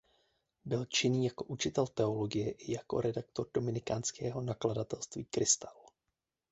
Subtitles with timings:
[0.65, 5.85] Byl činný jako učitel teologie i jako redaktor dominikánského nakladatelství Krystal.